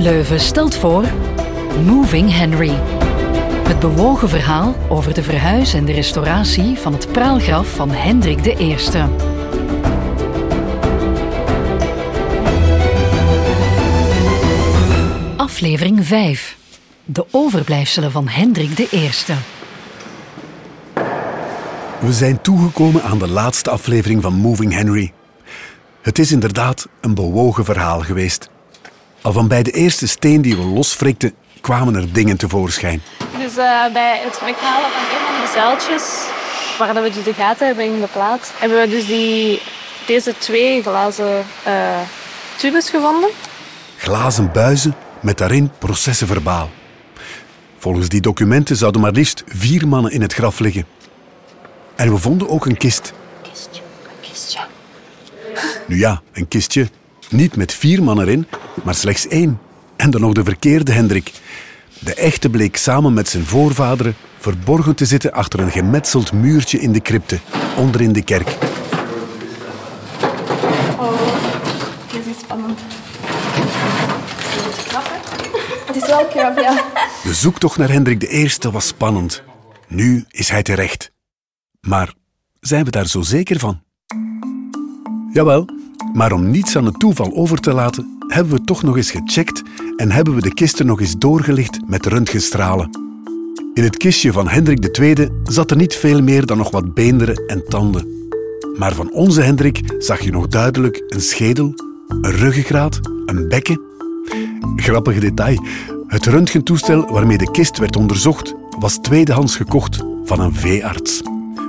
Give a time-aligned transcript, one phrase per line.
[0.00, 1.04] Leuven stelt voor
[1.84, 2.72] Moving Henry.
[3.68, 8.76] Het bewogen verhaal over de verhuis en de restauratie van het praalgraf van Hendrik I.
[15.36, 16.56] Aflevering 5.
[17.04, 19.10] De overblijfselen van Hendrik I.
[22.00, 25.12] We zijn toegekomen aan de laatste aflevering van Moving Henry.
[26.00, 28.50] Het is inderdaad een bewogen verhaal geweest.
[29.22, 33.02] Al van bij de eerste steen die we losfrikten, kwamen er dingen tevoorschijn.
[33.38, 36.26] Dus uh, bij het weghalen van een van de zeiltjes,
[36.78, 39.62] waar we dus de gaten hebben in de plaat, hebben we dus die,
[40.06, 41.98] deze twee glazen uh,
[42.56, 43.30] tubes gevonden.
[43.96, 46.70] Glazen buizen met daarin processen verbaal.
[47.78, 50.86] Volgens die documenten zouden maar liefst vier mannen in het graf liggen.
[51.96, 53.12] En we vonden ook een kist.
[53.42, 54.60] Kistje, een kistje.
[55.86, 56.88] Nu ja, een kistje.
[57.30, 58.46] Niet met vier mannen erin,
[58.84, 59.60] maar slechts één.
[59.96, 61.32] En dan nog de verkeerde Hendrik.
[61.98, 66.92] De echte bleek samen met zijn voorvaderen verborgen te zitten achter een gemetseld muurtje in
[66.92, 67.38] de crypte,
[67.76, 68.48] onder in de kerk.
[70.98, 71.12] Oh,
[72.12, 72.78] dit is spannend.
[75.86, 76.84] Het is wel krap, ja.
[77.22, 79.42] De zoektocht naar Hendrik I was spannend.
[79.88, 81.10] Nu is hij terecht.
[81.80, 82.14] Maar
[82.60, 83.82] zijn we daar zo zeker van?
[85.32, 85.68] Jawel,
[86.12, 89.62] maar om niets aan het toeval over te laten, hebben we toch nog eens gecheckt
[89.96, 92.90] en hebben we de kisten nog eens doorgelicht met röntgenstralen.
[93.74, 97.46] In het kistje van Hendrik II zat er niet veel meer dan nog wat beenderen
[97.46, 98.28] en tanden.
[98.78, 101.74] Maar van onze Hendrik zag je nog duidelijk een schedel,
[102.08, 103.80] een ruggengraat, een bekken.
[104.76, 105.64] Grappig detail.
[106.06, 111.22] Het röntgentoestel waarmee de kist werd onderzocht was tweedehands gekocht van een veearts.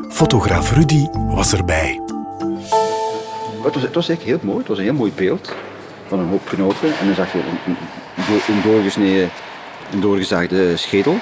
[0.09, 2.00] Fotograaf Rudy was erbij.
[3.63, 4.57] Het was, het was echt heel mooi.
[4.57, 5.53] Het was een heel mooi beeld
[6.07, 6.97] van een hoop knopen.
[6.99, 7.75] En dan zag je een,
[8.15, 9.29] een, een, doorgesneden,
[9.91, 11.17] een doorgezaagde schedel.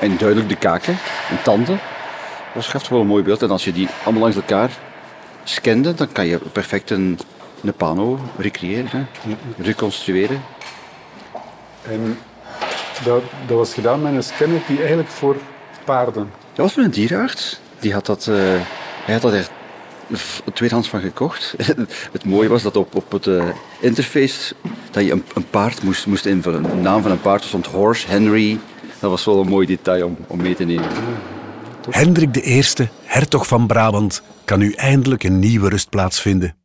[0.00, 0.98] En duidelijk de kaken
[1.30, 1.80] en tanden.
[2.54, 3.42] Dat gaf wel een mooi beeld.
[3.42, 4.70] En als je die allemaal langs elkaar
[5.44, 7.18] scande, dan kan je perfect een,
[7.62, 9.08] een pano recreëren,
[9.58, 10.42] reconstrueren.
[11.82, 12.18] En
[13.04, 15.36] dat, dat was gedaan met een scanner die eigenlijk voor
[15.84, 16.30] paarden.
[16.52, 17.60] Dat was van een dierenarts.
[17.78, 18.36] Die had dat, uh,
[19.04, 19.50] hij had dat
[20.52, 21.54] tweedehands van gekocht.
[22.12, 23.44] het mooie was dat op, op het uh,
[23.80, 24.54] interface
[24.90, 26.62] dat je een, een, paard moest, moest invullen.
[26.62, 28.58] De naam van een paard stond Horse Henry.
[28.98, 30.88] Dat was wel een mooi detail om, om mee te nemen.
[31.90, 32.62] Hendrik I,
[33.02, 36.56] hertog van Brabant, kan nu eindelijk een nieuwe rustplaats vinden.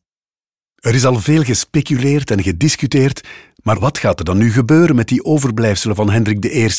[0.76, 3.28] Er is al veel gespeculeerd en gediscuteerd,
[3.64, 6.70] maar wat gaat er dan nu gebeuren met die overblijfselen van Hendrik I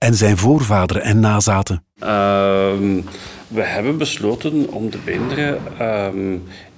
[0.00, 1.84] en zijn voorvaderen en nazaten?
[2.02, 2.06] Uh,
[3.48, 6.08] we hebben besloten om de beenderen uh,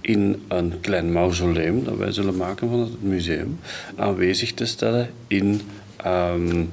[0.01, 3.59] in een klein mausoleum dat wij zullen maken van het museum
[3.97, 5.61] aanwezig te stellen in
[6.07, 6.71] um,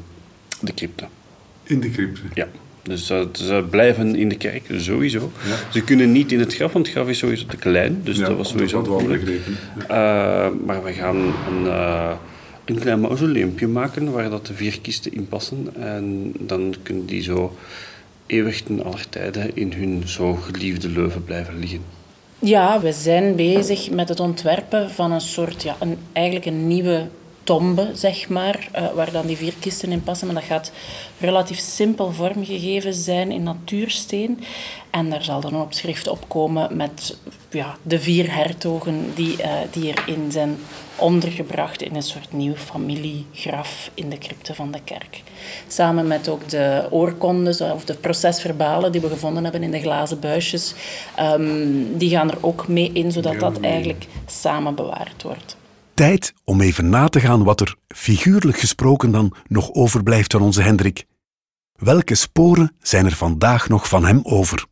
[0.62, 1.06] de crypte.
[1.64, 2.22] In de crypte?
[2.34, 2.48] Ja.
[2.84, 5.32] Dus ze blijven in de kerk, sowieso.
[5.48, 5.56] Ja.
[5.72, 8.02] Ze kunnen niet in het graf, want het graf is sowieso te klein.
[8.04, 9.58] Dus ja, dat was sowieso dat wel begrepen.
[9.88, 10.52] Ja.
[10.66, 12.12] maar we gaan een, uh,
[12.70, 15.68] een klein mausoleumpje maken waar dat de vier kisten in passen.
[15.80, 17.58] En dan kunnen die zo
[18.26, 21.82] eeuwig ten aller tijden in hun zo geliefde Leuven blijven liggen.
[22.40, 27.08] Ja, we zijn bezig met het ontwerpen van een soort, ja, een, eigenlijk een nieuwe
[27.50, 30.28] tombe, zeg maar, uh, waar dan die vier kisten in passen.
[30.28, 30.72] Maar dat gaat
[31.20, 34.40] relatief simpel vormgegeven zijn in natuursteen.
[34.90, 37.18] En daar zal dan een opschrift op komen met
[37.52, 40.58] ja, de vier hertogen die, uh, die erin zijn
[40.96, 45.24] ondergebracht in een soort nieuw familiegraf in de crypte van de kerk.
[45.68, 50.20] Samen met ook de oorkondes of de procesverbalen die we gevonden hebben in de glazen
[50.20, 50.74] buisjes.
[51.20, 55.58] Um, die gaan er ook mee in, zodat dat eigenlijk samen bewaard wordt.
[56.00, 60.62] Tijd om even na te gaan wat er, figuurlijk gesproken dan, nog overblijft van onze
[60.62, 61.06] Hendrik.
[61.76, 64.66] Welke sporen zijn er vandaag nog van hem over?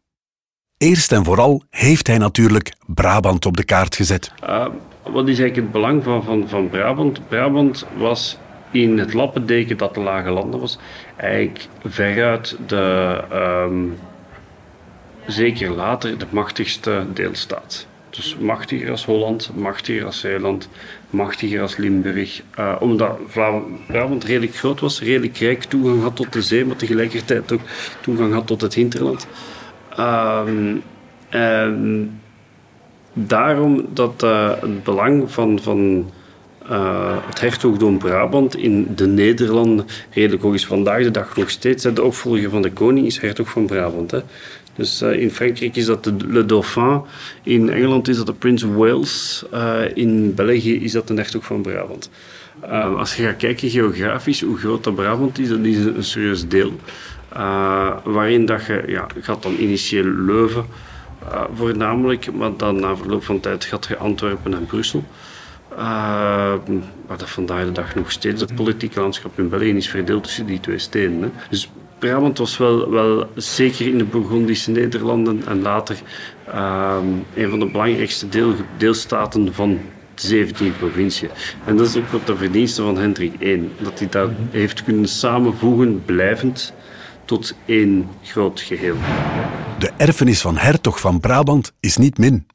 [0.78, 4.32] Eerst en vooral heeft hij natuurlijk Brabant op de kaart gezet.
[4.44, 4.68] Uh,
[5.04, 7.28] wat is eigenlijk het belang van, van, van Brabant?
[7.28, 8.38] Brabant was
[8.72, 10.78] in het lappendeken dat de lage landen was,
[11.16, 13.98] eigenlijk veruit de, um,
[15.26, 17.88] zeker later, de machtigste deelstaat.
[18.10, 20.70] Dus machtiger als Holland, machtiger als Zeeland,
[21.10, 22.42] machtiger als Limburg.
[22.60, 23.18] Uh, omdat
[23.88, 27.62] Brabant redelijk groot was, redelijk rijk, toegang had tot de zee, maar tegelijkertijd ook
[28.02, 29.28] toegang had tot het hinterland.
[30.00, 30.82] Um,
[31.30, 32.20] en
[33.14, 36.12] daarom dat uh, het belang van, van
[36.72, 40.66] uh, het hertogdom Brabant in de Nederlanden redelijk hoog is.
[40.66, 41.84] Vandaag de dag nog steeds.
[41.84, 44.12] De opvolger van de koning is hertog van Brabant.
[44.12, 44.20] Hè.
[44.78, 47.02] Dus uh, in Frankrijk is dat de Le Dauphin,
[47.44, 51.46] in Engeland is dat de Prince of Wales, uh, in België is dat de hertog
[51.46, 52.10] van Brabant.
[52.64, 56.48] Uh, als je gaat kijken geografisch hoe groot dat Brabant is, dat is een, serieus
[56.48, 56.72] deel.
[58.04, 60.66] Waarin dat je, ja, gaat dan initieel Leuven
[61.54, 65.04] voornamelijk, maar dan na verloop van tijd gaat je Antwerpen en Brussel.
[67.08, 70.46] maar dat vandaag de dag nog steeds het politieke landschap in België is verdeeld tussen
[70.46, 71.34] die twee steden.
[71.50, 71.70] Dus
[72.00, 75.98] Brabant was wel, wel zeker in de Burgondische Nederlanden en later
[77.36, 79.80] een van de belangrijkste deel, deelstaten van
[80.16, 81.30] 17 provincie.
[81.66, 83.70] En dat is ook wat de verdienste van Hendrik I.
[83.82, 86.74] Dat hij dat heeft kunnen samenvoegen, blijvend,
[87.26, 88.96] tot één groot geheel.
[89.80, 92.48] De erfenis van hertog van Brabant is niet min.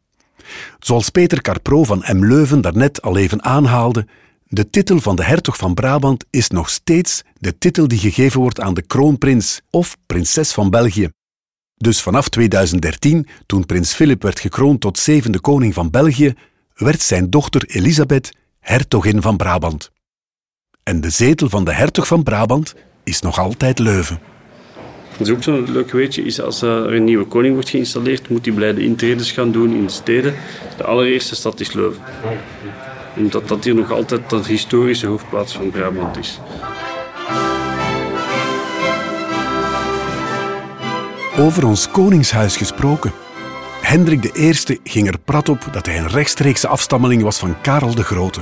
[0.78, 2.24] Zoals Peter Carpro van M.
[2.24, 4.06] Leuven daarnet al even aanhaalde,
[4.54, 8.60] de titel van de hertog van Brabant is nog steeds de titel die gegeven wordt
[8.60, 11.08] aan de kroonprins of prinses van België.
[11.76, 16.34] Dus vanaf 2013, toen prins Philip werd gekroond tot zevende koning van België,
[16.74, 19.90] werd zijn dochter Elisabeth hertogin van Brabant.
[20.82, 22.74] En de zetel van de hertog van Brabant
[23.04, 24.20] is nog altijd Leuven.
[25.18, 28.44] Dat is ook zo'n leuk weetje, is als er een nieuwe koning wordt geïnstalleerd, moet
[28.44, 30.34] hij blijde intredes gaan doen in steden.
[30.76, 32.02] De allereerste stad is Leuven.
[33.16, 36.40] Omdat dat hier nog altijd de historische hoofdplaats van Brabant is.
[41.38, 43.12] Over ons koningshuis gesproken.
[43.80, 48.04] Hendrik I ging er prat op dat hij een rechtstreekse afstammeling was van Karel de
[48.04, 48.40] Grote.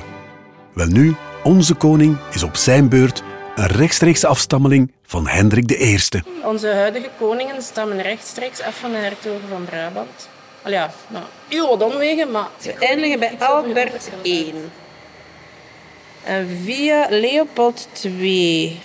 [0.75, 3.23] Welnu, onze koning is op zijn beurt
[3.55, 5.99] een rechtstreekse afstammeling van Hendrik I.
[6.45, 10.29] Onze huidige koningen stammen rechtstreeks af van de hertogen van Brabant.
[10.63, 14.55] Al ja, nou, heel wat omwegen, maar ze eindigen bij Albert I.
[16.25, 18.81] En via Leopold II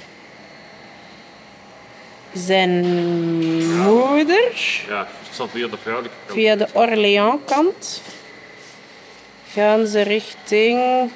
[2.33, 2.85] zijn
[3.77, 4.51] moeder.
[4.87, 6.39] Ja, het zat via de vrouwelijke kant.
[6.39, 8.01] Via de Orléans-kant
[9.51, 11.09] gaan ze richting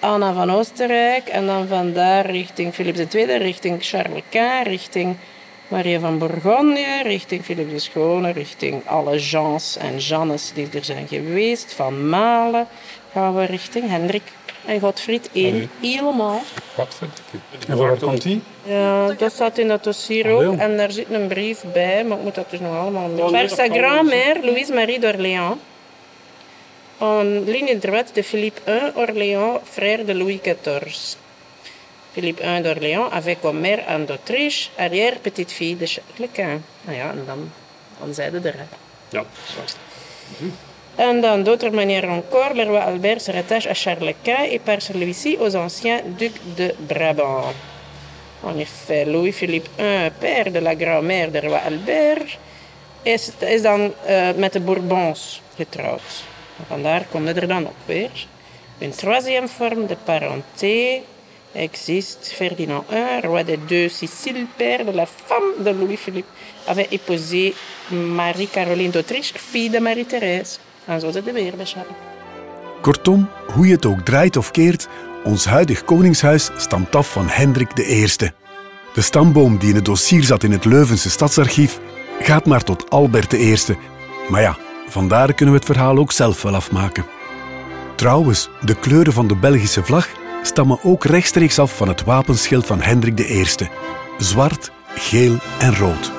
[0.00, 5.16] Anna van Oostenrijk en dan vandaar richting Philips II, richting Charles Quint, richting
[5.70, 11.08] Maria van Bourgogne, richting Philippe de Schone, richting alle Jeans en Jannes die er zijn
[11.08, 12.66] geweest, van Malen
[13.12, 14.22] gaan we richting Hendrik
[14.64, 16.42] en Godfried 1 helemaal.
[16.74, 17.22] Godfried.
[17.68, 18.42] En waar komt die?
[18.62, 20.56] Ja, dat staat in dat dossier ook.
[20.56, 23.30] En daar zit een brief bij, maar ik moet dat dus nog allemaal...
[23.30, 25.56] Par sa grand-mère, Louise-Marie d'Orléans.
[26.98, 31.16] En ligne droite de Philippe I Orléans, frère de Louis XIV.
[32.12, 36.60] Philippe I d'Orléans avait comme mère Anne d'Autriche, arrière-petite-fille de Charles Quint.
[36.86, 37.52] Nou ja, en dan,
[38.00, 38.54] dan zeiden er.
[39.08, 39.24] Ja.
[40.96, 44.82] En dan d'autre manière encore, le roi Albert se rattache à Charles Quint et par
[44.82, 47.54] celui-ci aux anciens ducs de Brabant.
[48.42, 52.38] En effet, Louis-Philippe I, père de la grand-mère du roi Albert,
[53.04, 56.24] is, is dan uh, met de Bourbons getrouwd.
[56.58, 58.26] En vandaar komt het er dan op weer.
[58.78, 61.02] Een troisième forme de parenté
[61.52, 62.34] existe.
[62.34, 66.28] Ferdinand I, roi des deux Siciles, père de la femme de Louis-Philippe,
[66.66, 67.54] avait épousé
[67.90, 70.58] Marie-Caroline d'Autriche, fille de Marie-Thérèse.
[70.86, 71.54] En zo zit de weer.
[72.80, 74.88] Kortom, hoe je het ook draait of keert,
[75.24, 78.06] ons huidig koningshuis stamt af van Hendrik I.
[78.94, 81.78] De stamboom die in het dossier zat in het Leuvense stadsarchief
[82.20, 83.56] gaat maar tot Albert I.
[84.28, 84.56] Maar ja,
[84.88, 87.04] vandaar kunnen we het verhaal ook zelf wel afmaken.
[87.94, 90.08] Trouwens, de kleuren van de Belgische vlag
[90.42, 93.44] stammen ook rechtstreeks af van het wapenschild van Hendrik I.
[94.18, 96.12] Zwart, geel en rood.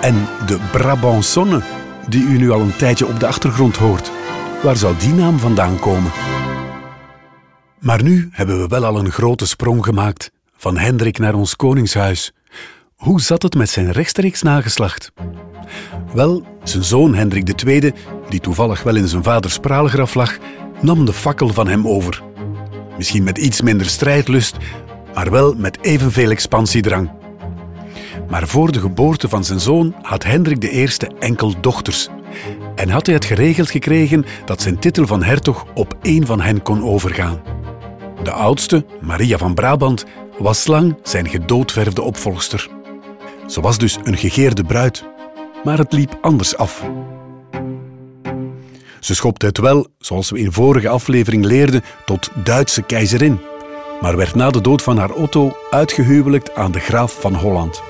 [0.00, 1.62] En de Brabançonne,
[2.08, 4.10] die u nu al een tijdje op de achtergrond hoort,
[4.62, 6.10] waar zou die naam vandaan komen?
[7.80, 12.32] Maar nu hebben we wel al een grote sprong gemaakt van Hendrik naar ons koningshuis.
[12.96, 15.12] Hoe zat het met zijn rechtstreeks nageslacht?
[16.12, 17.92] Wel, zijn zoon Hendrik II,
[18.28, 20.36] die toevallig wel in zijn vaders praalgraf lag,
[20.80, 22.22] nam de fakkel van hem over.
[22.96, 24.56] Misschien met iets minder strijdlust,
[25.14, 27.10] maar wel met evenveel expansiedrang.
[28.28, 30.88] Maar voor de geboorte van zijn zoon had Hendrik I
[31.18, 32.08] enkel dochters.
[32.74, 36.62] En had hij het geregeld gekregen dat zijn titel van hertog op één van hen
[36.62, 37.40] kon overgaan.
[38.22, 40.04] De oudste, Maria van Brabant,
[40.38, 42.68] was lang zijn gedoodverfde opvolgster.
[43.46, 45.04] Ze was dus een gegeerde bruid,
[45.64, 46.84] maar het liep anders af.
[49.06, 53.40] Ze schopte het wel, zoals we in vorige aflevering leerden, tot Duitse keizerin,
[54.00, 57.82] maar werd na de dood van haar Otto uitgehuwelijkt aan de graaf van Holland.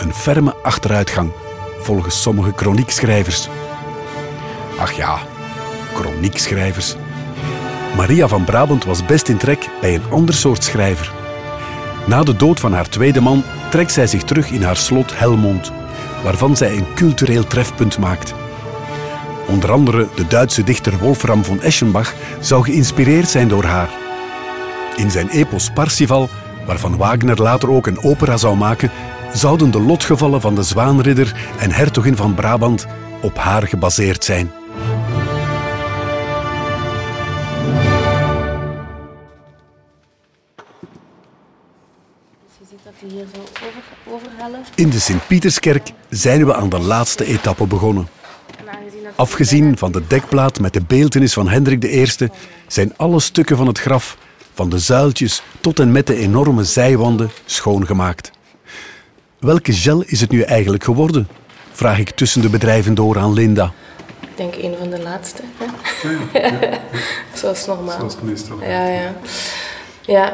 [0.00, 1.32] Een ferme achteruitgang,
[1.80, 3.48] volgens sommige kroniekschrijvers.
[4.78, 5.18] Ach ja,
[5.94, 6.94] kroniekschrijvers.
[7.96, 11.12] Maria van Brabant was best in trek bij een ander soort schrijver.
[12.06, 15.72] Na de dood van haar tweede man trekt zij zich terug in haar slot Helmond,
[16.22, 18.34] waarvan zij een cultureel trefpunt maakt.
[19.48, 23.88] Onder andere de Duitse dichter Wolfram von Eschenbach zou geïnspireerd zijn door haar.
[24.96, 26.28] In zijn epos Parsifal,
[26.66, 28.90] waarvan Wagner later ook een opera zou maken,
[29.32, 32.86] zouden de lotgevallen van de zwaanridder en hertogin van Brabant
[33.22, 34.50] op haar gebaseerd zijn.
[42.58, 44.64] Je ziet dat die hier zo over, overhellen.
[44.74, 48.17] In de Sint-Pieterskerk zijn we aan de laatste etappe begonnen.
[49.16, 52.28] Afgezien van de dekplaat met de beeltenis van Hendrik I
[52.66, 54.16] zijn alle stukken van het graf,
[54.54, 58.30] van de zuiltjes tot en met de enorme zijwanden, schoongemaakt.
[59.38, 61.28] Welke gel is het nu eigenlijk geworden?
[61.72, 63.72] Vraag ik tussen de bedrijven door aan Linda.
[64.20, 65.42] Ik denk een van de laatste.
[65.56, 66.16] Hè?
[67.40, 67.98] Zoals normaal.
[67.98, 68.58] Zoals meestal.
[68.62, 69.14] Ja, ja.
[70.00, 70.32] Ja,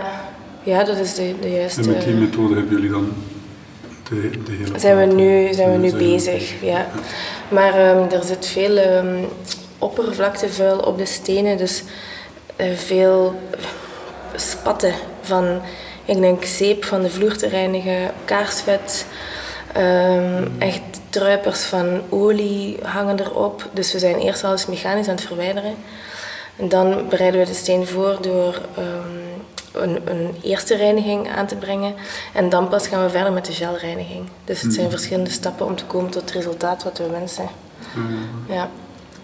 [0.62, 1.80] ja dat is de, de juiste...
[1.80, 3.12] En met die methode hebben jullie dan
[4.08, 4.78] de, de hele...
[4.78, 6.62] zijn we nu, zijn we nu Zijn we bezig.
[6.62, 6.86] Ja.
[7.48, 9.24] Maar ehm, er zit veel ehm,
[9.78, 11.82] oppervlaktevuil op de stenen, dus
[12.56, 13.34] eh, veel
[14.36, 15.60] spatten van,
[16.04, 19.06] ik denk, zeep van de vloer te reinigen, kaarsvet,
[19.72, 20.80] ehm, echt
[21.10, 23.68] druipers van olie hangen erop.
[23.72, 25.74] Dus we zijn eerst alles mechanisch aan het verwijderen.
[26.56, 28.60] En dan bereiden we de steen voor door
[29.74, 31.94] een, een eerste reiniging aan te brengen.
[32.32, 34.28] En dan pas gaan we verder met de gelreiniging.
[34.44, 37.48] Dus het zijn verschillende stappen om te komen tot het resultaat wat we wensen.
[38.48, 38.70] Ja.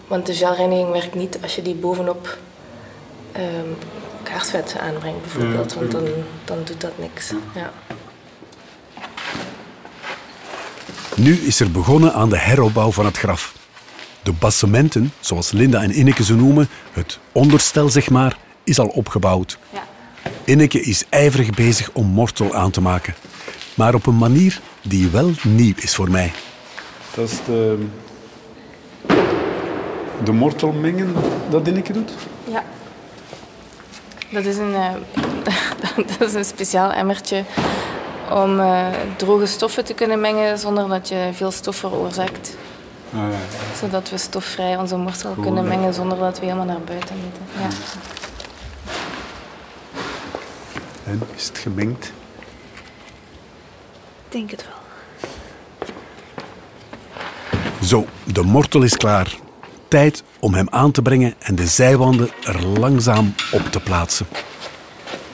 [0.06, 2.38] Want de gelreiniging werkt niet als je die bovenop
[3.32, 3.72] ehm
[4.22, 5.74] kaarsvet aanbrengt, bijvoorbeeld.
[5.74, 6.04] Want dan,
[6.44, 7.32] dan doet dat niks.
[7.54, 7.70] Ja.
[11.16, 13.54] Nu is er begonnen aan de heropbouw van het graf.
[14.22, 19.58] De bassementen, zoals Linda en Inneke ze noemen, het onderstel zeg maar, is al opgebouwd.
[19.72, 19.82] Ja.
[20.50, 23.14] Inneke is ijverig bezig om mortel aan te maken.
[23.74, 26.32] Maar op een manier die wel nieuw is voor mij.
[27.14, 27.86] Dat is de,
[30.24, 31.14] de mortel mengen
[31.50, 32.12] dat Inneke doet.
[32.44, 32.64] Ja.
[34.30, 34.92] Dat is een, eh,
[36.18, 37.44] dat is een speciaal emmertje
[38.30, 42.56] om eh, droge stoffen te kunnen mengen zonder dat je veel stof veroorzaakt.
[43.14, 43.78] Ah, ja.
[43.80, 47.42] Zodat we stofvrij onze morstel Cool, kunnen mengen zonder dat we helemaal naar buiten moeten.
[47.60, 47.68] Ja.
[51.10, 52.12] En is het gemengd?
[54.26, 54.78] Ik denk het wel.
[57.82, 59.36] Zo, de mortel is klaar.
[59.88, 64.26] Tijd om hem aan te brengen en de zijwanden er langzaam op te plaatsen.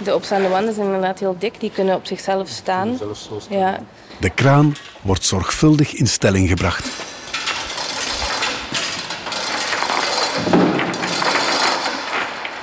[0.02, 2.98] De opstaande wanden zijn inderdaad heel dik, die kunnen op zichzelf staan.
[3.12, 3.58] Staan.
[3.58, 3.80] Ja,
[4.20, 6.84] De kraan wordt zorgvuldig in stelling gebracht.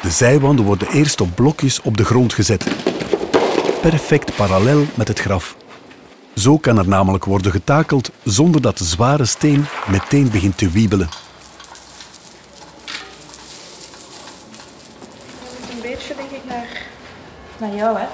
[0.01, 2.92] De zijwanden worden eerst op blokjes op de grond gezet.
[3.83, 5.55] Perfect parallel met het graf.
[6.35, 11.09] Zo kan er namelijk worden getakeld zonder dat de zware steen meteen begint te wiebelen.
[15.71, 16.81] een beetje denk ik naar,
[17.57, 18.05] naar jou, hè?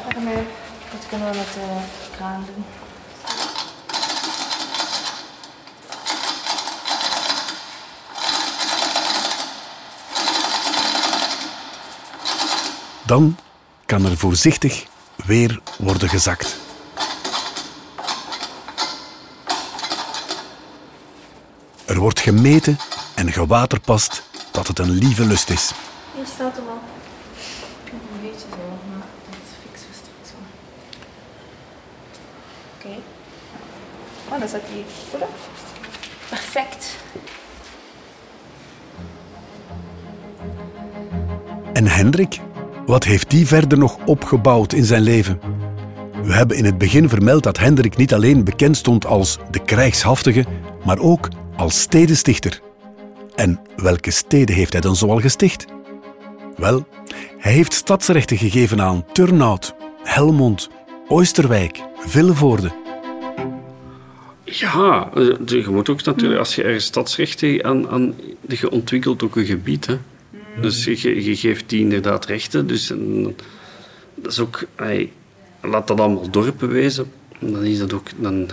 [0.91, 1.81] Dat kunnen we met de
[2.15, 2.65] kraan doen.
[13.05, 13.37] Dan
[13.85, 14.88] kan er voorzichtig
[15.25, 16.57] weer worden gezakt.
[21.85, 22.77] Er wordt gemeten
[23.15, 25.71] en gewaterpast dat het een lieve lust is.
[26.15, 26.81] Hier staat hem al.
[27.91, 28.57] Een beetje zo,
[28.89, 30.47] maar dat fixen we straks wel.
[32.77, 33.01] Oké.
[34.33, 35.37] Oh, dan zat hij goed op.
[36.29, 36.95] Perfect.
[41.73, 42.39] En Hendrik?
[42.89, 45.39] Wat heeft die verder nog opgebouwd in zijn leven?
[46.23, 50.45] We hebben in het begin vermeld dat Hendrik niet alleen bekend stond als de krijgshaftige,
[50.85, 52.61] maar ook als stedenstichter.
[53.35, 55.65] En welke steden heeft hij dan zoal gesticht?
[56.55, 56.87] Wel,
[57.37, 60.69] hij heeft stadsrechten gegeven aan Turnhout, Helmond,
[61.07, 62.71] Oosterwijk, Vilvoorde.
[64.43, 68.15] Ja, eh, je moet ook natuurlijk, als je ergens stadsrechten aan, aan
[68.47, 69.85] je ontwikkelt ook een gebied.
[69.85, 69.97] Hè.
[70.61, 72.67] Dus je, je geeft die inderdaad rechten.
[72.67, 73.35] Dus en,
[74.15, 74.65] dat is ook,
[75.61, 77.11] laat dat allemaal dorpen wezen.
[77.39, 78.47] Dan, is dat ook, dan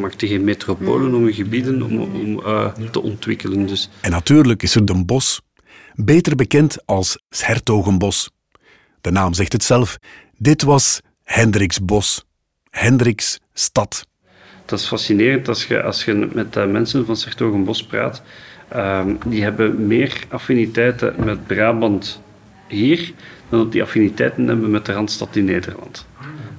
[0.00, 3.66] maakt je geen metropolen om je gebieden om, om eh, te ontwikkelen.
[3.66, 5.40] Dus En natuurlijk is er de Bos,
[5.94, 8.30] beter bekend als Hertogenbos.
[9.00, 9.98] De naam zegt het zelf.
[10.38, 12.24] Dit was Hendriks Bos.
[12.70, 14.06] Hendriks stad.
[14.64, 18.22] Dat is fascinerend als je, als je met de mensen van Sertogenbos praat.
[18.68, 22.20] Ehm, die hebben meer affiniteiten met Brabant
[22.66, 23.12] hier
[23.48, 26.06] dan dat die affiniteiten hebben met de Randstad in Nederland.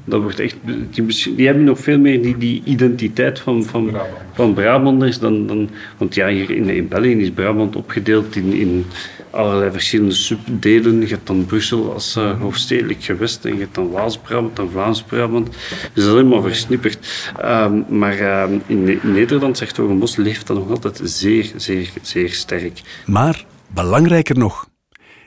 [0.06, 0.56] Dat wordt echt,
[0.92, 3.98] die, die hebben nog veel meer die, die identiteit van, van,
[4.34, 5.70] van Brabanders dan, dan...
[5.98, 8.86] Want ja, hier in, in België is Brabant opgedeeld in, in
[9.30, 11.00] allerlei verschillende subdelen.
[11.00, 15.48] Je hebt dan Brussel als uh, hoofdstedelijk gewest en je hebt dan Waals-Brabant en Vlaams-Brabant.
[15.48, 17.32] Dus dat is helemaal versnipperd.
[17.44, 22.30] Um, maar um, in, in, Nederland, zegt Hogenbos, leeft dat nog altijd zeer, zeer, zeer
[22.30, 22.82] sterk.
[23.06, 24.68] Maar belangrijker nog...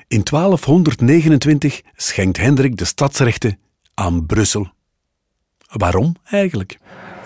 [0.08, 3.58] In 1229 schenkt Hendrik de stadsrechten
[3.94, 4.68] aan Brussel.
[5.72, 6.78] Waarom eigenlijk?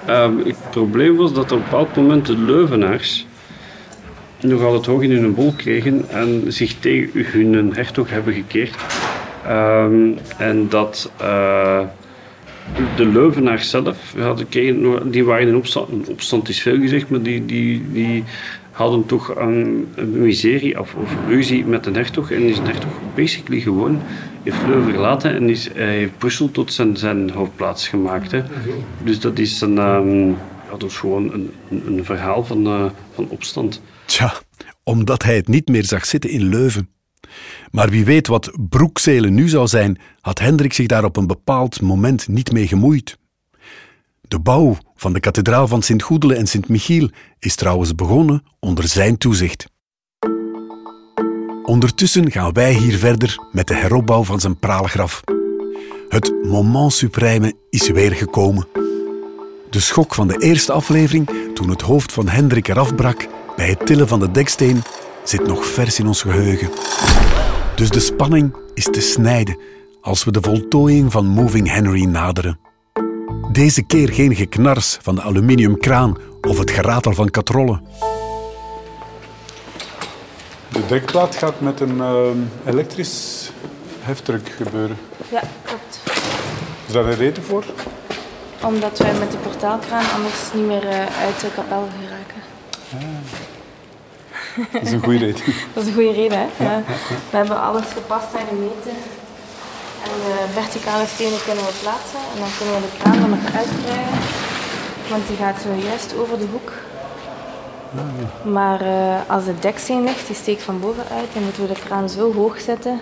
[0.08, 3.26] Um, het probleem was dat op een bepaald moment de Leuvenaars
[4.44, 8.76] nogal het hoog in hun bol kregen en zich tegen hun hertog hebben gekeerd.
[9.48, 11.80] Um, en dat uh,
[12.96, 14.46] de Leuvenaars zelf, hadden,
[15.10, 18.24] die waren in opstand, opstand is veel gezegd, maar die, die, die
[18.70, 22.30] hadden toch een, miserie of, of ruzie met de hertog.
[22.30, 24.00] En is de hertog basically gewoon
[24.44, 28.30] heeft Leuven verlaten en is, hij heeft Brussel tot zijn, zijn hoofdplaats gemaakt.
[28.30, 28.42] Hè.
[29.02, 30.28] Dus dat is, een, um,
[30.70, 31.50] ja, dat gewoon een,
[31.86, 32.84] een verhaal van, uh,
[33.14, 33.80] van opstand.
[34.06, 34.34] Tja,
[34.82, 36.88] omdat hij het niet meer zag zitten in Leuven.
[37.70, 41.80] Maar wie weet wat Broekzelen nu zou zijn, had Hendrik zich daar op een bepaald
[41.80, 43.18] moment niet mee gemoeid.
[44.20, 49.66] De bouw van de kathedraal van Sint-Goedele en Sint-Michiel is trouwens begonnen onder zijn toezicht.
[51.64, 55.22] Ondertussen gaan wij hier verder met de heropbouw van zijn praalgraf.
[56.08, 58.68] Het moment suprême is weer gekomen.
[59.70, 63.86] De schok van de eerste aflevering, toen het hoofd van Hendrik eraf brak bij het
[63.86, 64.82] tillen van de deksteen,
[65.24, 66.70] zit nog vers in ons geheugen.
[67.74, 69.58] Dus de spanning is te snijden
[70.00, 72.58] als we de voltooiing van Moving Henry naderen.
[73.52, 77.82] Deze keer geen geknars van de aluminiumkraan of het geratel van katrollen.
[80.68, 82.28] De dekplaat gaat met een uh,
[82.64, 83.50] elektrisch
[84.00, 84.96] heftruck gebeuren.
[85.30, 86.00] Ja, klopt.
[86.86, 87.64] Is daar een reden voor?
[88.62, 92.42] Omdat wij met de portaalkraan anders niet meer uh, uit de kapel geraken.
[92.94, 93.33] Ah.
[94.72, 95.42] Dat is een goede reden.
[95.74, 96.64] Dat is een goede reden, hè?
[96.64, 96.82] Ja.
[97.30, 98.96] We hebben alles gepast aan de meter.
[100.04, 102.22] En de verticale stenen kunnen we plaatsen.
[102.32, 104.18] En dan kunnen we de kraan er nog uitbreiden.
[105.10, 106.72] Want die gaat zojuist over de hoek.
[108.52, 112.08] Maar uh, als de deksteen ligt, die steekt van bovenuit, dan moeten we de kraan
[112.08, 113.00] zo hoog zetten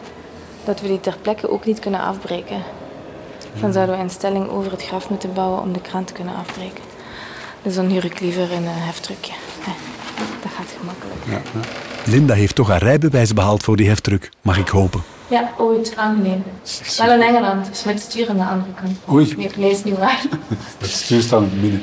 [0.64, 2.62] dat we die ter plekke ook niet kunnen afbreken.
[3.60, 6.34] Dan zouden we een stelling over het graf moeten bouwen om de kraan te kunnen
[6.34, 6.84] afbreken.
[7.62, 9.32] Dus dan huur ik liever een uh, heftruckje.
[10.42, 10.71] dat gaat
[11.26, 11.40] Ja, ja.
[12.04, 15.02] Linda heeft toch haar rijbewijs behaald voor die heftruck, mag ik hopen.
[15.28, 16.42] Ja, ooit, aangeneem.
[16.98, 18.98] Wel in Engeland, dus met stuur aan de andere kant.
[19.10, 19.34] Oei.
[19.36, 20.22] Nee, nee, is niet waar.
[20.78, 21.82] Het stuur staat in het midden.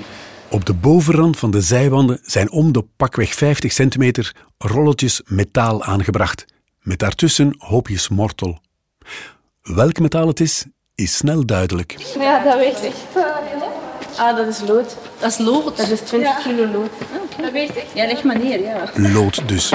[0.49, 6.45] Op de bovenrand van de zijwanden zijn om de pakweg 50 centimeter rolletjes metaal aangebracht,
[6.81, 8.59] met daartussen hoopjes mortel.
[9.61, 11.95] Welk metaal het is, is snel duidelijk.
[12.19, 12.93] Ja, dat weet ik.
[14.17, 14.97] Ah, dat is lood.
[15.19, 15.77] Dat is lood?
[15.77, 16.41] Dat is 20 ja.
[16.41, 16.89] kilo lood.
[17.23, 17.41] Okay.
[17.41, 17.85] Dat weet ik.
[17.93, 18.91] Ja, leg maar neer, ja.
[18.95, 19.73] Lood dus.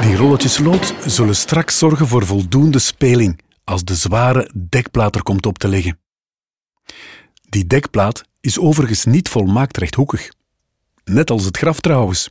[0.00, 5.46] Die rolletjes lood zullen straks zorgen voor voldoende speling als de zware dekplaat er komt
[5.46, 5.98] op te liggen.
[7.48, 10.28] Die dekplaat is overigens niet volmaakt rechthoekig.
[11.04, 12.30] Net als het graf trouwens.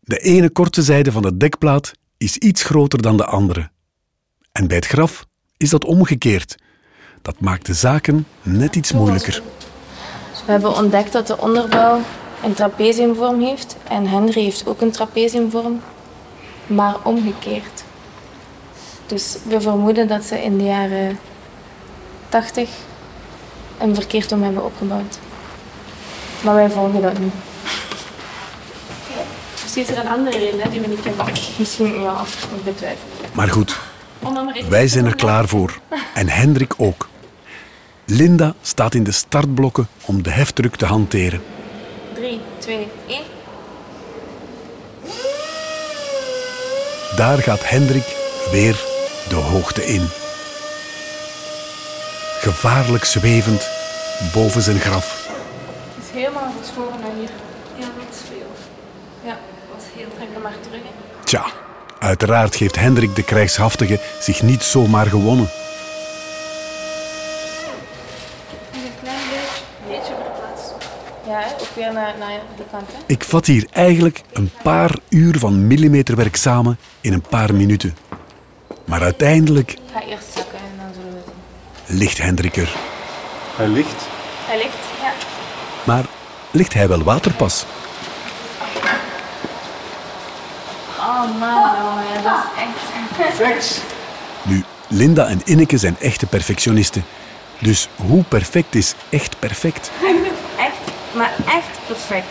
[0.00, 3.70] De ene korte zijde van de dekplaat is iets groter dan de andere.
[4.52, 6.56] En bij het graf is dat omgekeerd.
[7.22, 9.42] Dat maakt de zaken net iets moeilijker.
[10.44, 12.00] We hebben ontdekt dat de onderbouw
[12.42, 15.80] een trapeziumvorm heeft en Henry heeft ook een trapeziumvorm,
[16.66, 17.84] maar omgekeerd.
[19.06, 21.18] Dus we vermoeden dat ze in de jaren
[22.28, 22.70] 80
[23.78, 25.18] een verkeerd om hebben opgebouwd.
[26.42, 27.32] Maar wij volgen dat niet.
[29.62, 31.26] Misschien is er een andere reden die we niet kennen.
[31.58, 32.20] Misschien, ja,
[32.54, 33.08] ik betwijfel.
[33.32, 33.78] Maar goed,
[34.68, 35.78] wij zijn er klaar voor.
[36.14, 37.08] En Hendrik ook.
[38.06, 41.42] Linda staat in de startblokken om de heftruck te hanteren.
[42.14, 43.22] 3, 2, 1.
[47.16, 48.16] Daar gaat Hendrik
[48.50, 48.84] weer
[49.28, 50.08] de hoogte in.
[52.40, 53.68] Gevaarlijk zwevend
[54.32, 55.28] boven zijn graf.
[55.94, 57.30] Het is helemaal geschoren naar hier.
[57.78, 58.50] Ja, dat is veel.
[59.24, 59.38] Ja,
[59.72, 60.80] dat is heel trek maar terug.
[61.24, 61.44] Tja,
[61.98, 65.48] uiteraard geeft Hendrik de krijgshaftige zich niet zomaar gewonnen.
[71.26, 72.88] Ja, ook weer naar, naar de kant.
[72.92, 72.98] Hè?
[73.06, 77.96] Ik vat hier eigenlijk een paar uur van millimeterwerk samen in een paar minuten.
[78.84, 79.72] Maar uiteindelijk...
[79.72, 81.20] Ik ga eerst zakken en dan zullen we
[81.86, 81.98] zien.
[81.98, 82.74] Ligt Hendrik er.
[83.56, 84.06] Hij ligt?
[84.46, 85.12] Hij ligt, ja.
[85.84, 86.04] Maar
[86.50, 87.66] ligt hij wel waterpas?
[90.98, 93.16] Oh man, dat is echt...
[93.16, 93.82] Perfect.
[94.42, 97.04] Nu, Linda en Inneke zijn echte perfectionisten.
[97.58, 99.90] Dus hoe perfect is echt perfect?
[101.14, 102.26] Maar echt perfect.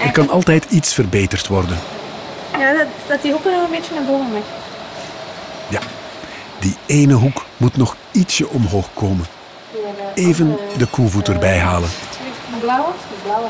[0.00, 1.78] Er kan altijd iets verbeterd worden.
[2.58, 4.42] Ja, dat, dat die hoeken nog een beetje naar boven mag.
[5.68, 5.80] Ja,
[6.58, 9.26] die ene hoek moet nog ietsje omhoog komen.
[10.14, 11.88] Even de koevoet erbij halen.
[12.50, 12.92] De blauwe?
[12.92, 13.48] De blauwe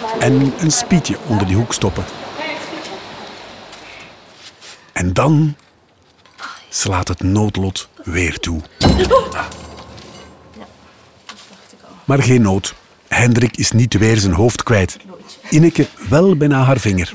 [0.00, 0.20] halen.
[0.20, 2.04] En een spietje onder die hoek stoppen.
[4.92, 5.56] En dan
[6.68, 8.60] slaat het noodlot weer toe.
[12.04, 12.74] Maar geen nood.
[13.16, 14.98] Hendrik is niet weer zijn hoofd kwijt.
[15.50, 17.12] Inneke wel bijna haar vinger.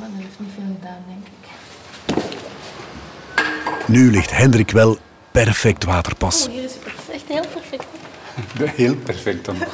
[3.85, 4.97] Nu ligt Hendrik wel
[5.31, 6.47] perfect waterpas.
[6.51, 7.85] Hier is het echt heel perfect.
[8.81, 9.55] Heel perfect dan.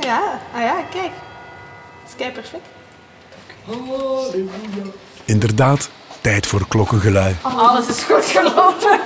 [0.00, 1.12] Ja, ah ja, kijk.
[2.02, 2.66] Het is kei perfect.
[5.24, 5.90] Inderdaad,
[6.20, 7.36] tijd voor klokkengelui.
[7.42, 9.00] Alles is goed gelopen.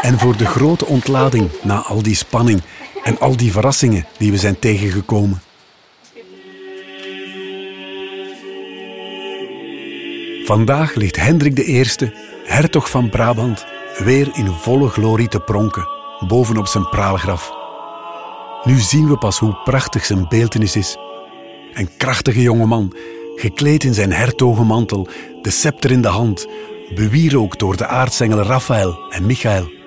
[0.00, 2.62] En voor de grote ontlading na al die spanning
[3.02, 5.42] en al die verrassingen die we zijn tegengekomen.
[10.44, 11.84] Vandaag ligt Hendrik I,
[12.44, 13.66] hertog van Brabant,
[13.98, 15.88] weer in volle glorie te pronken,
[16.28, 17.52] bovenop zijn praalgraf.
[18.64, 20.96] Nu zien we pas hoe prachtig zijn beeltenis is.
[21.72, 22.96] Een krachtige jongeman,
[23.34, 25.08] gekleed in zijn hertogenmantel,
[25.42, 26.46] de scepter in de hand,
[26.94, 29.79] bewierookt door de aartsengelen Raphaël en Michael.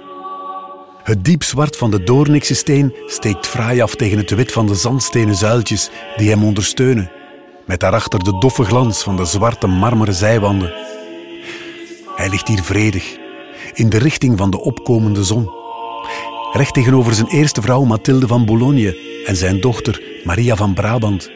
[1.03, 4.75] Het diep zwart van de doornikse steen steekt fraai af tegen het wit van de
[4.75, 7.11] zandstenen zuiltjes die hem ondersteunen,
[7.65, 10.73] met daarachter de doffe glans van de zwarte marmeren zijwanden.
[12.15, 13.17] Hij ligt hier vredig,
[13.73, 15.51] in de richting van de opkomende zon.
[16.53, 21.31] Recht tegenover zijn eerste vrouw Mathilde van Boulogne en zijn dochter Maria van Brabant.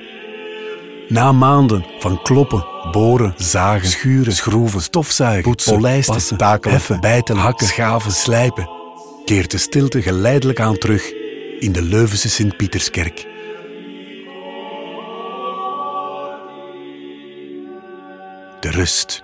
[1.08, 7.38] Na maanden van kloppen, boren, zagen, schuren, schroeven, stofzuigen, poetsen, polijsten, passen, takelen, heffen, bijten,
[7.38, 8.77] hakken, schaven, slijpen,
[9.28, 11.14] keert de stilte geleidelijk aan terug
[11.60, 13.16] in de Leuvense Sint-Pieterskerk.
[18.60, 19.24] De rust.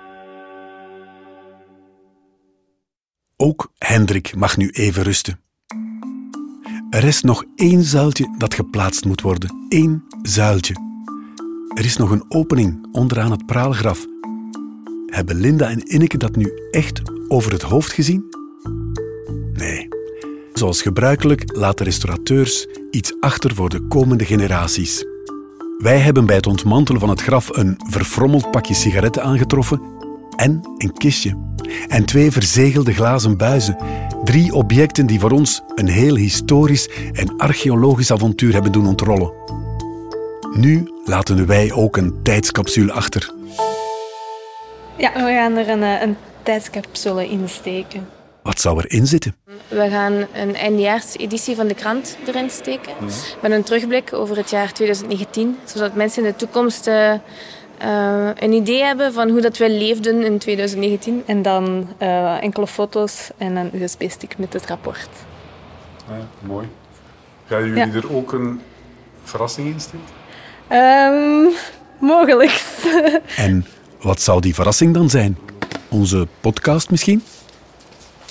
[3.37, 5.39] Ook Hendrik mag nu even rusten.
[6.89, 9.65] Er is nog één zuiltje dat geplaatst moet worden.
[9.69, 10.75] Eén zuiltje.
[11.75, 14.05] Er is nog een opening onderaan het praalgraf.
[15.05, 18.25] Hebben Linda en Inneke dat nu echt over het hoofd gezien?
[19.53, 19.92] Nee.
[20.63, 25.06] Zoals gebruikelijk laten restaurateurs iets achter voor de komende generaties.
[25.78, 29.82] Wij hebben bij het ontmantelen van het graf een verfrommeld pakje sigaretten aangetroffen
[30.36, 31.38] en een kistje.
[31.88, 33.78] En twee verzegelde glazen buizen.
[34.23, 39.34] Drie objecten die voor ons een heel historisch en archeologisch avontuur hebben doen ontrollen.
[40.56, 43.34] Nu laten wij ook een tijdscapsule achter.
[44.97, 48.08] Ja, we gaan er een, eh, een tijdscapsule in steken.
[48.43, 49.36] Wat zou erin zitten?
[49.67, 52.93] We gaan een eindejaarseditie van de krant erin steken.
[53.41, 55.58] Met een terugblik over het jaar 2019.
[55.63, 57.19] Zodat mensen in de toekomst eh, eh,
[58.36, 61.23] een idee hebben van hoe dat wij leefden in 2019.
[61.25, 65.10] En dan eh, enkele foto's en een USB-stick met het rapport.
[66.10, 66.67] Ja, mooi.
[67.47, 67.93] Gaan jullie Ja.
[67.93, 68.62] er ook een
[69.23, 69.99] verrassing in steken?
[70.67, 71.45] Ehm
[71.99, 72.63] mogelijk.
[73.36, 73.65] En
[74.01, 75.38] wat zou die verrassing dan zijn?
[75.89, 77.23] Onze podcast misschien?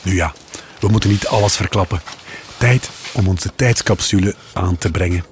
[0.02, 0.34] Nu ja,
[0.80, 2.02] we moeten niet alles verklappen.
[2.56, 5.24] Tijd om onze tijdscapsule aan te brengen.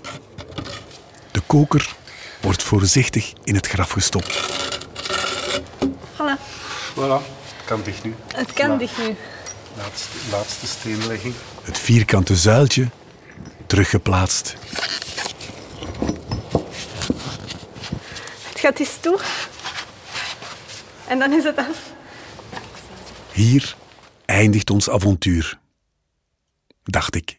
[1.31, 1.95] De koker
[2.41, 4.41] wordt voorzichtig in het graf gestopt.
[6.17, 6.39] voilà,
[6.95, 7.21] Voilà,
[7.65, 8.15] kan dicht nu.
[8.35, 9.17] het kan dicht nu.
[9.77, 11.35] Laatste, laatste steenlegging.
[11.63, 12.89] Het vierkante zuiltje
[13.67, 14.57] teruggeplaatst.
[18.49, 19.19] Het gaat eens toe.
[21.07, 21.77] En dan is het af.
[23.33, 23.77] Hier
[24.41, 25.59] eindigt ons avontuur.
[26.85, 27.37] Dacht ik.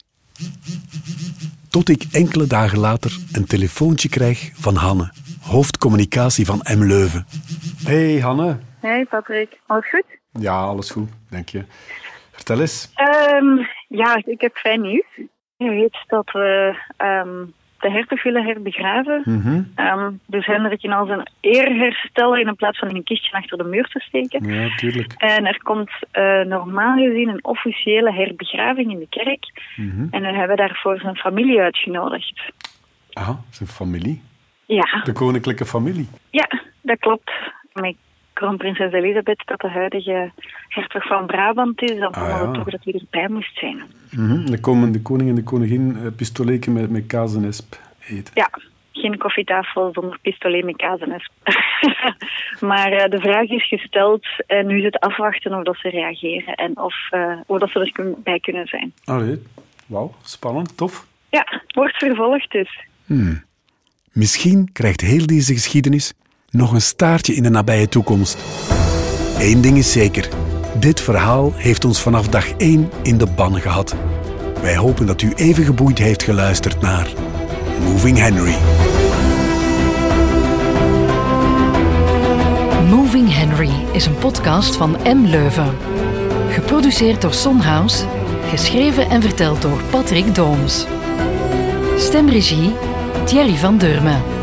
[1.70, 5.12] Tot ik enkele dagen later een telefoontje krijg van Hanne,
[5.42, 6.84] hoofdcommunicatie van M.
[6.84, 7.26] Leuven.
[7.84, 8.60] Hey Hanne.
[8.80, 10.04] Hey Patrick, alles goed?
[10.32, 11.66] Ja, alles goed, dank je.
[12.32, 12.92] Vertel eens.
[12.96, 15.12] Ehm, ja, ik heb fijn nieuws.
[15.58, 17.46] Je weet dat we ehm,
[17.82, 19.22] de hertog willen herbegraven.
[19.26, 19.62] Mhm.
[19.76, 23.58] Ehm, dus Hendrik in al zijn eer herstellen in plaats van in een kistje achter
[23.58, 24.54] de muur te steken.
[24.54, 25.14] Ja, tuurlijk.
[25.18, 29.62] En er komt eh, normaal gezien een officiële herbegraving in de kerk.
[29.76, 30.08] Mhm.
[30.12, 32.42] En we hebben daarvoor zijn familie uitgenodigd.
[33.14, 34.22] Aha, zijn familie.
[34.66, 36.08] Ja, De koninklijke familie.
[36.30, 36.48] ja,
[36.82, 37.32] dat klopt.
[38.42, 40.32] Kroonprinses Elisabeth, dat de huidige
[40.68, 42.52] hertog van Brabant is, dan Ah, vonden ja.
[42.52, 43.82] we toch dat hij erbij moest zijn.
[44.12, 44.46] Mhm.
[44.46, 47.76] Dan komen de koning en de koningin uh, pistoleken met, met kaas en esp
[48.08, 48.34] eten.
[48.34, 48.50] Ja,
[48.92, 51.10] geen koffietafel zonder pistolet met kazen.
[52.72, 56.56] maar uh, de vraag is gesteld en nu is het afwachten of dat ze reageren
[56.56, 58.94] en of, uh, of dat ze er kun bij kunnen zijn.
[59.04, 59.42] Allee,
[59.88, 61.06] wauw, spannend, tof.
[61.30, 62.86] Ja, wordt vervolgd dus.
[63.06, 63.44] Hmm.
[64.12, 66.14] Misschien krijgt heel deze geschiedenis
[66.52, 68.38] nog een staartje in de nabije toekomst.
[69.40, 70.30] Eén ding is zeker.
[70.80, 73.96] Dit verhaal heeft ons vanaf dag 1 in de ban gehad.
[74.62, 77.08] Wij hopen dat u even geboeid heeft geluisterd naar
[77.84, 78.56] Moving Henry.
[82.90, 85.26] Moving Henry is een podcast van M.
[85.26, 85.76] Leuven.
[86.50, 88.06] Geproduceerd door Sonhouse,
[88.50, 90.86] geschreven en verteld door Patrick Dooms.
[91.98, 92.72] Stemregie
[93.26, 94.41] Thierry van Durmen.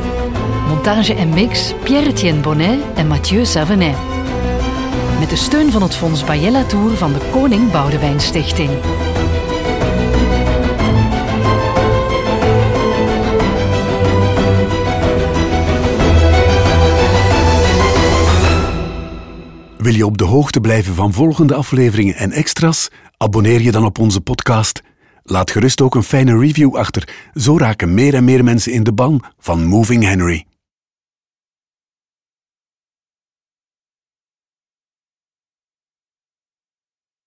[0.69, 3.97] Montage en mix Pierre-Etienne Bonnet en Mathieu Savenet.
[5.19, 8.71] Met de steun van het Fonds Bayella Tour van de Koning Boudewijn Stichting.
[19.77, 22.89] Wil je op de hoogte blijven van volgende afleveringen en extra's?
[23.17, 24.83] Abonneer je dan op onze podcast.
[25.31, 27.09] Laat gerust ook een fijne review achter.
[27.35, 30.48] Zo raken meer en meer mensen in de ban van Moving Henry.